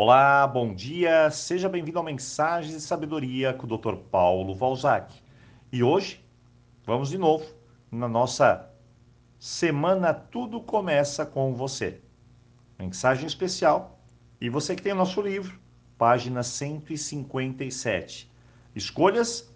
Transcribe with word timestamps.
Olá, 0.00 0.46
bom 0.46 0.72
dia, 0.72 1.28
seja 1.28 1.68
bem-vindo 1.68 1.98
ao 1.98 2.04
Mensagens 2.04 2.72
de 2.72 2.80
Sabedoria 2.80 3.52
com 3.52 3.66
o 3.66 3.76
Dr. 3.76 3.96
Paulo 3.96 4.54
Valzac. 4.54 5.12
E 5.72 5.82
hoje 5.82 6.24
vamos 6.86 7.08
de 7.08 7.18
novo 7.18 7.44
na 7.90 8.06
nossa 8.06 8.70
semana 9.40 10.14
Tudo 10.14 10.60
Começa 10.60 11.26
com 11.26 11.52
Você. 11.52 12.00
Mensagem 12.78 13.26
especial. 13.26 13.98
E 14.40 14.48
você 14.48 14.76
que 14.76 14.82
tem 14.82 14.92
o 14.92 14.94
nosso 14.94 15.20
livro, 15.20 15.58
página 15.98 16.44
157. 16.44 18.30
Escolhas 18.76 19.52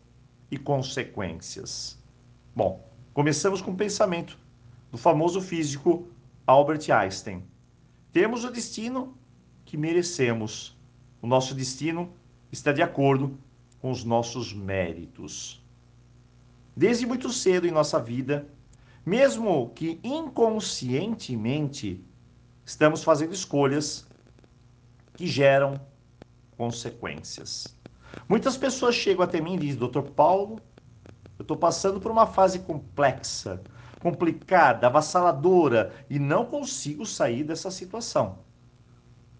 e 0.50 0.58
consequências. 0.58 2.02
Bom, 2.52 2.84
começamos 3.14 3.62
com 3.62 3.70
o 3.70 3.76
pensamento 3.76 4.36
do 4.90 4.98
famoso 4.98 5.40
físico 5.40 6.08
Albert 6.44 6.90
Einstein. 6.90 7.44
Temos 8.12 8.42
o 8.42 8.50
destino 8.50 9.21
que 9.72 9.76
merecemos. 9.78 10.76
O 11.22 11.26
nosso 11.26 11.54
destino 11.54 12.12
está 12.52 12.72
de 12.72 12.82
acordo 12.82 13.38
com 13.80 13.90
os 13.90 14.04
nossos 14.04 14.52
méritos. 14.52 15.64
Desde 16.76 17.06
muito 17.06 17.30
cedo 17.30 17.66
em 17.66 17.70
nossa 17.70 17.98
vida, 17.98 18.46
mesmo 19.06 19.70
que 19.70 19.98
inconscientemente, 20.04 22.04
estamos 22.66 23.02
fazendo 23.02 23.32
escolhas 23.32 24.06
que 25.14 25.26
geram 25.26 25.80
consequências. 26.54 27.74
Muitas 28.28 28.58
pessoas 28.58 28.94
chegam 28.94 29.24
até 29.24 29.40
mim 29.40 29.54
e 29.54 29.60
dizem, 29.60 29.78
doutor 29.78 30.10
Paulo, 30.10 30.60
eu 31.38 31.44
estou 31.44 31.56
passando 31.56 31.98
por 31.98 32.12
uma 32.12 32.26
fase 32.26 32.58
complexa, 32.58 33.62
complicada, 34.00 34.86
avassaladora 34.86 35.94
e 36.10 36.18
não 36.18 36.44
consigo 36.44 37.06
sair 37.06 37.42
dessa 37.42 37.70
situação. 37.70 38.51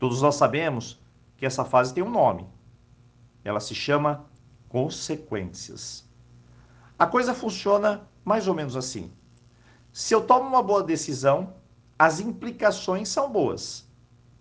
Todos 0.02 0.20
nós 0.20 0.34
sabemos 0.34 1.00
que 1.36 1.46
essa 1.46 1.64
fase 1.64 1.94
tem 1.94 2.02
um 2.02 2.10
nome. 2.10 2.44
Ela 3.44 3.60
se 3.60 3.72
chama 3.72 4.26
consequências. 4.68 6.04
A 6.98 7.06
coisa 7.06 7.32
funciona 7.32 8.10
mais 8.24 8.48
ou 8.48 8.54
menos 8.54 8.76
assim. 8.76 9.12
Se 9.92 10.12
eu 10.12 10.26
tomo 10.26 10.48
uma 10.48 10.60
boa 10.60 10.82
decisão, 10.82 11.54
as 11.96 12.18
implicações 12.18 13.10
são 13.10 13.30
boas. 13.30 13.88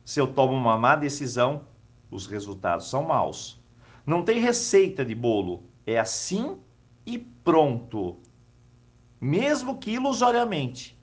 Se 0.04 0.20
eu 0.20 0.34
tomo 0.34 0.54
uma 0.54 0.80
má 0.80 0.96
decisão, 0.96 1.68
os 2.10 2.26
resultados 2.26 2.90
são 2.90 3.04
maus. 3.04 3.64
Não 4.04 4.24
tem 4.24 4.40
receita 4.40 5.06
de 5.06 5.14
bolo, 5.14 5.62
é 5.86 6.00
assim 6.00 6.58
e 7.06 7.20
pronto. 7.20 8.18
Mesmo 9.22 9.78
que 9.78 9.92
ilusoriamente 9.92 11.00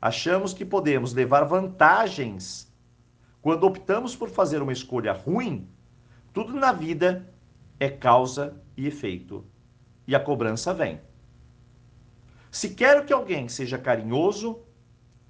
achamos 0.00 0.54
que 0.54 0.64
podemos 0.64 1.12
levar 1.12 1.42
vantagens 1.42 2.65
quando 3.46 3.62
optamos 3.62 4.16
por 4.16 4.28
fazer 4.28 4.60
uma 4.60 4.72
escolha 4.72 5.12
ruim, 5.12 5.68
tudo 6.32 6.52
na 6.52 6.72
vida 6.72 7.32
é 7.78 7.88
causa 7.88 8.60
e 8.76 8.88
efeito. 8.88 9.44
E 10.04 10.16
a 10.16 10.18
cobrança 10.18 10.74
vem. 10.74 11.00
Se 12.50 12.70
quero 12.70 13.04
que 13.04 13.12
alguém 13.12 13.48
seja 13.48 13.78
carinhoso, 13.78 14.58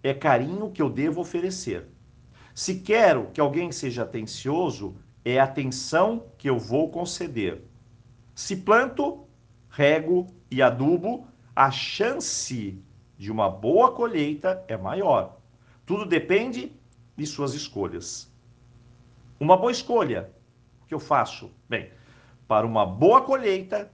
é 0.02 0.14
carinho 0.14 0.70
que 0.70 0.80
eu 0.80 0.88
devo 0.88 1.20
oferecer. 1.20 1.88
Se 2.54 2.76
quero 2.76 3.26
que 3.34 3.40
alguém 3.42 3.70
seja 3.70 4.04
atencioso, 4.04 4.96
é 5.22 5.38
atenção 5.38 6.24
que 6.38 6.48
eu 6.48 6.58
vou 6.58 6.90
conceder. 6.90 7.64
Se 8.34 8.56
planto, 8.56 9.26
rego 9.68 10.26
e 10.50 10.62
adubo, 10.62 11.28
a 11.54 11.70
chance 11.70 12.82
de 13.18 13.30
uma 13.30 13.50
boa 13.50 13.92
colheita 13.92 14.64
é 14.68 14.76
maior. 14.78 15.36
Tudo 15.84 16.06
depende 16.06 16.72
de 17.16 17.26
suas 17.26 17.54
escolhas. 17.54 18.30
Uma 19.40 19.56
boa 19.56 19.72
escolha 19.72 20.30
que 20.86 20.94
eu 20.94 21.00
faço? 21.00 21.50
Bem, 21.68 21.90
para 22.46 22.66
uma 22.66 22.86
boa 22.86 23.22
colheita, 23.22 23.90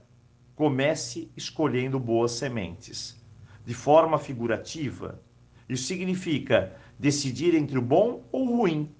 comece 0.55 1.31
escolhendo 1.35 1.99
boas 1.99 2.31
sementes. 2.33 3.19
De 3.65 3.73
forma 3.73 4.19
figurativa, 4.19 5.19
isso 5.67 5.85
significa 5.85 6.75
decidir 6.99 7.55
entre 7.55 7.77
o 7.77 7.81
bom 7.81 8.23
ou 8.31 8.47
o 8.47 8.57
ruim. 8.57 8.93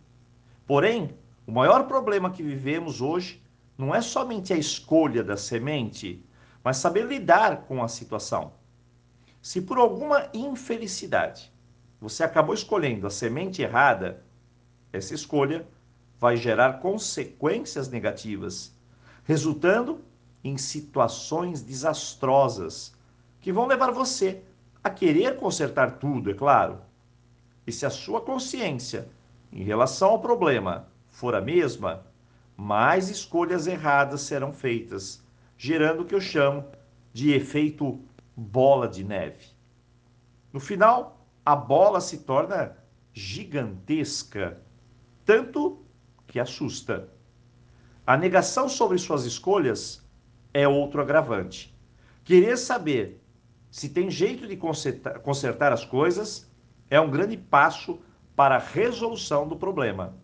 Porém, 0.66 1.16
o 1.45 1.51
maior 1.51 1.88
problema 1.88 2.31
que 2.31 2.41
vivemos 2.41 3.00
hoje 3.00 3.41
não 3.78 3.94
é 3.94 4.01
somente 4.01 4.53
a 4.53 4.57
escolha 4.57 5.23
da 5.23 5.38
semente, 5.38 6.25
mas 6.63 6.78
saber 6.78 7.06
lidar 7.06 7.63
com 7.63 7.83
a 7.83 7.88
situação. 7.88 8.53
Se 9.41 9.62
por 9.62 9.78
alguma 9.78 10.29
infelicidade 10.33 11.53
você 12.03 12.22
acabou 12.22 12.53
escolhendo 12.53 13.08
a 13.08 13.09
semente 13.09 13.62
errada, 13.62 14.25
essa 14.91 15.16
escolha 15.16 15.66
vai 16.19 16.36
gerar 16.36 16.81
consequências 16.81 17.88
negativas, 17.88 18.75
resultando 19.24 20.02
em 20.44 20.58
situações 20.58 21.62
desastrosas 21.62 22.94
que 23.40 23.53
vão 23.53 23.68
levar 23.68 23.94
você 23.94 24.42
a 24.84 24.90
querer 24.90 25.38
consertar 25.38 25.92
tudo, 25.92 26.30
é 26.30 26.34
claro. 26.34 26.81
E 27.66 27.72
se 27.72 27.86
a 27.86 27.90
sua 27.90 28.19
consciência 28.19 29.08
em 29.50 29.63
relação 29.63 30.09
ao 30.09 30.19
problema 30.19 30.90
for 31.08 31.34
a 31.34 31.40
mesma, 31.40 32.06
mais 32.58 33.09
escolhas 33.09 33.66
erradas 33.66 34.19
serão 34.19 34.52
feitas, 34.52 35.24
gerando 35.58 36.02
o 36.02 36.06
que 36.06 36.13
eu 36.13 36.19
chamo 36.19 36.66
de 37.13 37.31
efeito 37.31 37.97
bola 38.36 38.90
de 38.90 39.06
neve. 39.06 39.46
No 40.52 40.59
final, 40.59 41.22
a 41.46 41.56
bola 41.56 42.00
se 42.00 42.20
torna 42.20 42.78
gigantesca, 43.14 44.62
tanto 45.26 45.86
que 46.28 46.40
assusta. 46.40 47.09
A 48.06 48.18
negação 48.18 48.68
sobre 48.68 48.98
suas 48.98 49.26
escolhas 49.26 50.04
é 50.54 50.68
outro 50.68 51.02
agravante. 51.02 51.74
Querer 52.24 52.58
saber 52.58 53.22
se 53.70 53.90
tem 53.90 54.09
jeito 54.09 54.48
de 54.48 54.56
consertar, 54.56 55.20
consertar 55.20 55.74
as 55.74 55.84
coisas 55.84 56.50
é 56.90 57.00
um 57.00 57.09
grande 57.09 57.36
passo 57.36 58.00
para 58.36 58.56
a 58.56 58.60
resolução 58.60 59.48
do 59.48 59.56
problema. 59.56 60.16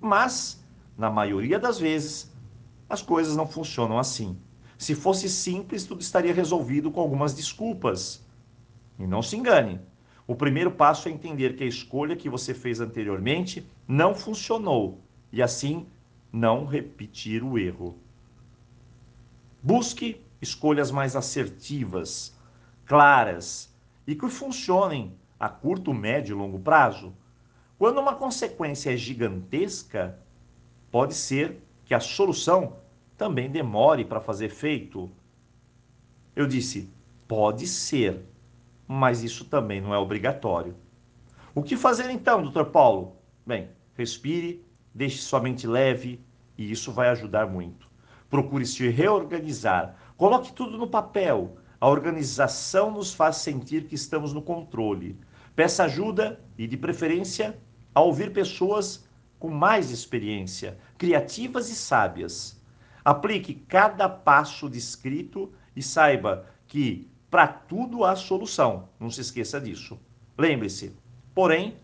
Mas, 0.00 0.64
na 0.96 1.10
maioria 1.10 1.58
das 1.58 1.78
vezes, 1.78 2.32
as 2.88 3.02
coisas 3.02 3.36
não 3.36 3.46
funcionam 3.46 3.98
assim. 3.98 4.38
Se 4.76 4.94
fosse 4.94 5.28
simples, 5.28 5.84
tudo 5.84 6.00
estaria 6.00 6.32
resolvido 6.32 6.90
com 6.90 7.00
algumas 7.00 7.34
desculpas. 7.34 8.26
E 8.98 9.06
não 9.06 9.22
se 9.22 9.36
engane, 9.36 9.80
o 10.28 10.36
primeiro 10.36 10.70
passo 10.70 11.08
é 11.08 11.10
entender 11.10 11.56
que 11.56 11.64
a 11.64 11.66
escolha 11.66 12.14
que 12.14 12.28
você 12.28 12.52
fez 12.52 12.80
anteriormente 12.80 13.66
não 13.88 14.14
funcionou 14.14 15.00
e 15.32 15.42
assim 15.42 15.86
não 16.30 16.66
repetir 16.66 17.42
o 17.42 17.58
erro. 17.58 17.96
Busque 19.62 20.20
escolhas 20.38 20.90
mais 20.90 21.16
assertivas, 21.16 22.36
claras 22.84 23.74
e 24.06 24.14
que 24.14 24.28
funcionem 24.28 25.14
a 25.40 25.48
curto, 25.48 25.94
médio 25.94 26.36
e 26.36 26.38
longo 26.38 26.58
prazo. 26.58 27.14
Quando 27.78 27.98
uma 27.98 28.14
consequência 28.14 28.92
é 28.92 28.98
gigantesca, 28.98 30.18
pode 30.90 31.14
ser 31.14 31.56
que 31.86 31.94
a 31.94 32.00
solução 32.00 32.76
também 33.16 33.50
demore 33.50 34.04
para 34.04 34.20
fazer 34.20 34.46
efeito. 34.46 35.10
Eu 36.36 36.46
disse, 36.46 36.90
pode 37.26 37.66
ser 37.66 38.22
mas 38.88 39.22
isso 39.22 39.44
também 39.44 39.82
não 39.82 39.92
é 39.92 39.98
obrigatório. 39.98 40.74
O 41.54 41.62
que 41.62 41.76
fazer 41.76 42.08
então, 42.10 42.42
doutor 42.42 42.66
Paulo? 42.66 43.16
Bem, 43.46 43.68
respire, 43.94 44.64
deixe 44.94 45.18
sua 45.18 45.40
mente 45.40 45.66
leve 45.66 46.24
e 46.56 46.70
isso 46.72 46.90
vai 46.90 47.10
ajudar 47.10 47.46
muito. 47.46 47.86
Procure 48.30 48.64
se 48.64 48.88
reorganizar, 48.88 49.94
coloque 50.16 50.52
tudo 50.52 50.78
no 50.78 50.88
papel. 50.88 51.58
A 51.78 51.88
organização 51.88 52.90
nos 52.90 53.12
faz 53.12 53.36
sentir 53.36 53.84
que 53.84 53.94
estamos 53.94 54.32
no 54.32 54.42
controle. 54.42 55.20
Peça 55.54 55.84
ajuda 55.84 56.40
e, 56.56 56.66
de 56.66 56.76
preferência, 56.76 57.58
a 57.94 58.00
ouvir 58.00 58.32
pessoas 58.32 59.06
com 59.38 59.48
mais 59.48 59.90
experiência, 59.90 60.78
criativas 60.96 61.68
e 61.70 61.74
sábias. 61.74 62.60
Aplique 63.04 63.54
cada 63.54 64.08
passo 64.08 64.68
descrito 64.68 65.52
e 65.74 65.82
saiba 65.82 66.46
que 66.66 67.10
para 67.30 67.46
tudo 67.46 68.04
há 68.04 68.16
solução. 68.16 68.88
Não 68.98 69.10
se 69.10 69.20
esqueça 69.20 69.60
disso. 69.60 69.98
Lembre-se, 70.36 70.94
porém, 71.34 71.76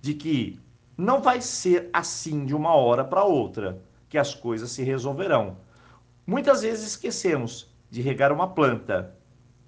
de 0.00 0.14
que 0.14 0.60
não 0.96 1.20
vai 1.20 1.40
ser 1.40 1.88
assim 1.92 2.44
de 2.44 2.54
uma 2.54 2.74
hora 2.74 3.04
para 3.04 3.24
outra 3.24 3.82
que 4.08 4.18
as 4.18 4.34
coisas 4.34 4.70
se 4.70 4.82
resolverão. 4.82 5.56
Muitas 6.26 6.62
vezes 6.62 6.86
esquecemos 6.86 7.68
de 7.90 8.00
regar 8.00 8.32
uma 8.32 8.48
planta, 8.48 9.16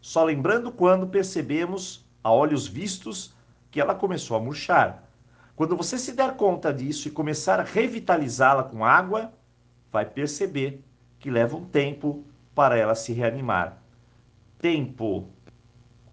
só 0.00 0.24
lembrando 0.24 0.70
quando 0.70 1.06
percebemos, 1.06 2.04
a 2.22 2.30
olhos 2.30 2.66
vistos, 2.66 3.34
que 3.70 3.80
ela 3.80 3.94
começou 3.94 4.36
a 4.36 4.40
murchar. 4.40 5.10
Quando 5.54 5.76
você 5.76 5.98
se 5.98 6.12
der 6.12 6.36
conta 6.36 6.72
disso 6.72 7.08
e 7.08 7.10
começar 7.10 7.58
a 7.58 7.64
revitalizá-la 7.64 8.62
com 8.62 8.84
água, 8.84 9.32
vai 9.90 10.04
perceber 10.04 10.84
que 11.18 11.30
leva 11.30 11.56
um 11.56 11.64
tempo 11.64 12.24
para 12.54 12.76
ela 12.76 12.94
se 12.94 13.12
reanimar 13.12 13.82
tempo, 14.58 15.28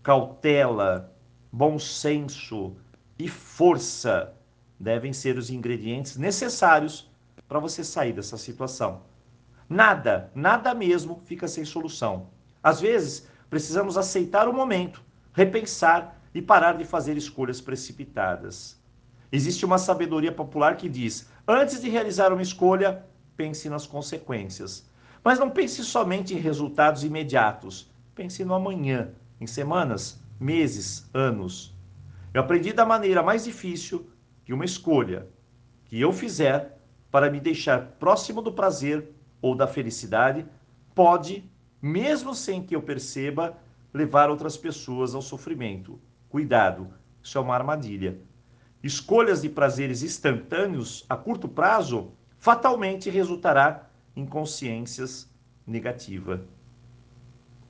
cautela, 0.02 1.16
bom 1.52 1.80
senso 1.80 2.76
e 3.18 3.28
força 3.28 4.34
devem 4.80 5.14
ser 5.14 5.38
os 5.38 5.50
ingredientes 5.50 6.18
necessários 6.18 7.10
para 7.48 7.60
você 7.60 7.84
sair 7.84 8.14
dessa 8.14 8.38
situação. 8.38 9.04
Nada, 9.70 10.32
nada 10.36 10.74
mesmo 10.74 11.22
fica 11.26 11.48
sem 11.48 11.64
solução. 11.64 12.30
Às 12.62 12.82
vezes, 12.82 13.28
precisamos 13.50 13.98
aceitar 13.98 14.48
o 14.48 14.54
momento, 14.54 15.04
repensar 15.34 16.20
e 16.34 16.42
parar 16.42 16.78
de 16.78 16.86
fazer 16.86 17.16
escolhas 17.18 17.62
precipitadas. 17.62 18.82
Existe 19.32 19.66
uma 19.66 19.78
sabedoria 19.78 20.32
popular 20.32 20.76
que 20.78 20.90
diz: 20.90 21.30
antes 21.48 21.82
de 21.82 21.90
realizar 21.90 22.34
uma 22.34 22.42
escolha, 22.42 23.06
pense 23.38 23.70
nas 23.70 23.88
consequências. 23.88 24.88
Mas 25.24 25.40
não 25.40 25.50
pense 25.50 25.84
somente 25.84 26.34
em 26.34 26.38
resultados 26.38 27.04
imediatos. 27.04 27.90
Pense 28.16 28.46
no 28.46 28.54
amanhã, 28.54 29.10
em 29.42 29.48
semanas, 29.48 30.22
meses, 30.40 31.10
anos. 31.14 31.76
Eu 32.34 32.42
aprendi 32.42 32.72
da 32.72 32.86
maneira 32.86 33.24
mais 33.24 33.44
difícil 33.44 34.08
que 34.46 34.54
uma 34.54 34.66
escolha 34.66 35.28
que 35.86 36.00
eu 36.00 36.14
fizer 36.14 36.80
para 37.10 37.30
me 37.30 37.40
deixar 37.40 37.82
próximo 38.00 38.42
do 38.42 38.52
prazer 38.52 39.10
ou 39.42 39.56
da 39.56 39.68
felicidade 39.68 40.46
pode, 40.94 41.44
mesmo 41.82 42.36
sem 42.36 42.62
que 42.62 42.76
eu 42.76 42.82
perceba, 42.82 43.58
levar 43.92 44.30
outras 44.30 44.58
pessoas 44.58 45.16
ao 45.16 45.22
sofrimento. 45.22 46.00
Cuidado, 46.30 46.88
isso 47.22 47.38
é 47.38 47.42
uma 47.42 47.56
armadilha. 47.56 48.20
Escolhas 48.84 49.42
de 49.42 49.50
prazeres 49.50 50.04
instantâneos 50.04 51.06
a 51.10 51.16
curto 51.16 51.48
prazo 51.48 52.12
fatalmente 52.38 53.10
resultará 53.10 53.90
em 54.16 54.26
consciências 54.26 55.32
negativa. 55.66 56.46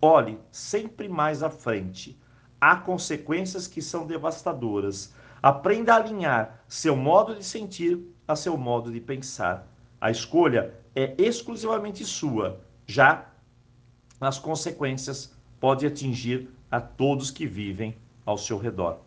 Olhe 0.06 0.38
sempre 0.52 1.08
mais 1.08 1.42
à 1.44 1.50
frente. 1.50 2.20
Há 2.60 2.76
consequências 2.76 3.68
que 3.68 3.82
são 3.82 4.06
devastadoras. 4.06 5.14
Aprenda 5.42 5.94
a 5.94 5.96
alinhar 5.96 6.62
seu 6.68 6.94
modo 6.94 7.34
de 7.34 7.42
sentir 7.42 7.98
a 8.28 8.36
seu 8.36 8.58
modo 8.58 8.92
de 8.92 9.00
pensar. 9.00 9.66
A 10.02 10.12
escolha 10.12 10.74
é 10.94 11.16
exclusivamente 11.18 12.04
sua. 12.04 12.60
Já 12.86 13.30
as 14.20 14.38
consequências 14.38 15.34
pode 15.58 15.86
atingir 15.86 16.50
a 16.70 16.82
todos 16.82 17.32
que 17.32 17.48
vivem 17.48 17.96
ao 18.26 18.38
seu 18.38 18.58
redor. 18.58 19.00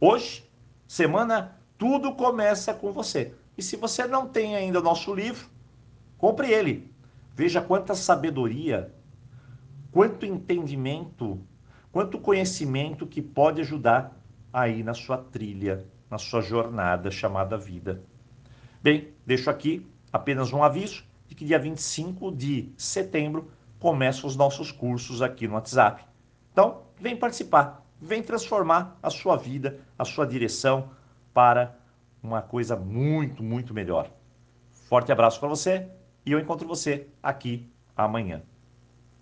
Hoje, 0.00 0.44
semana, 0.88 1.56
tudo 1.78 2.16
começa 2.16 2.74
com 2.74 2.90
você. 2.90 3.32
E 3.56 3.62
se 3.62 3.76
você 3.76 4.08
não 4.08 4.26
tem 4.26 4.56
ainda 4.56 4.80
o 4.80 4.82
nosso 4.82 5.14
livro, 5.14 5.46
compre 6.18 6.50
ele. 6.50 6.92
Veja 7.32 7.60
quanta 7.60 7.94
sabedoria, 7.94 8.92
quanto 9.92 10.24
entendimento, 10.24 11.38
quanto 11.92 12.18
conhecimento 12.18 13.06
que 13.06 13.20
pode 13.20 13.60
ajudar 13.60 14.18
aí 14.50 14.82
na 14.82 14.94
sua 14.94 15.18
trilha, 15.18 15.86
na 16.10 16.18
sua 16.18 16.40
jornada 16.40 17.10
chamada 17.10 17.58
vida. 17.58 18.02
Bem, 18.82 19.08
deixo 19.24 19.50
aqui 19.50 19.86
apenas 20.12 20.52
um 20.52 20.62
aviso 20.62 21.04
de 21.28 21.34
que 21.34 21.44
dia 21.44 21.58
25 21.58 22.32
de 22.32 22.72
setembro 22.76 23.50
começam 23.78 24.28
os 24.28 24.34
nossos 24.34 24.72
cursos 24.72 25.20
aqui 25.20 25.46
no 25.46 25.54
WhatsApp. 25.54 26.04
Então, 26.52 26.82
vem 26.98 27.16
participar, 27.16 27.86
vem 28.00 28.22
transformar 28.22 28.98
a 29.02 29.10
sua 29.10 29.36
vida, 29.36 29.78
a 29.98 30.04
sua 30.04 30.26
direção 30.26 30.90
para 31.34 31.76
uma 32.22 32.40
coisa 32.40 32.76
muito, 32.76 33.42
muito 33.42 33.74
melhor. 33.74 34.10
Forte 34.70 35.12
abraço 35.12 35.38
para 35.38 35.48
você 35.48 35.88
e 36.24 36.32
eu 36.32 36.38
encontro 36.38 36.66
você 36.66 37.08
aqui 37.22 37.70
amanhã. 37.96 38.42